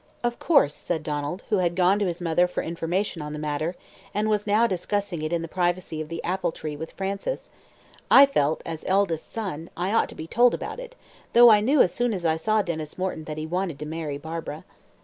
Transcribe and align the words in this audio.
"Of 0.23 0.39
course," 0.39 0.73
said 0.73 1.03
Donald, 1.03 1.43
who 1.51 1.57
had 1.57 1.75
gone 1.75 1.99
to 1.99 2.07
his 2.07 2.21
mother 2.23 2.47
for 2.47 2.63
information 2.63 3.21
on 3.21 3.33
the 3.33 3.37
matter, 3.37 3.75
and 4.15 4.27
was 4.31 4.47
now 4.47 4.65
discussing 4.65 5.21
it 5.21 5.31
in 5.31 5.43
the 5.43 5.47
privacy 5.47 6.01
of 6.01 6.09
the 6.09 6.23
apple 6.23 6.51
tree 6.51 6.75
with 6.75 6.93
Frances, 6.93 7.51
"I 8.09 8.25
felt, 8.25 8.63
as 8.65 8.83
eldest 8.87 9.31
son, 9.31 9.69
I 9.77 9.91
ought 9.93 10.09
to 10.09 10.15
be 10.15 10.25
told 10.25 10.55
about 10.55 10.79
it, 10.79 10.95
though 11.33 11.51
I 11.51 11.59
knew 11.61 11.83
as 11.83 11.93
soon 11.93 12.15
as 12.15 12.25
I 12.25 12.37
saw 12.37 12.63
Denys 12.63 12.97
Morton 12.97 13.25
that 13.25 13.37
he 13.37 13.45
wanted 13.45 13.77
to 13.77 13.85
marry 13.85 14.17
Barbara." 14.17 14.65